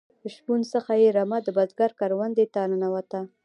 شپون 0.33 0.61
څخه 0.73 0.91
یې 1.01 1.09
رمه 1.17 1.37
د 1.43 1.47
بزگر 1.57 1.91
کروندې 1.99 2.45
ته 2.53 2.61
ننوته. 2.71 3.21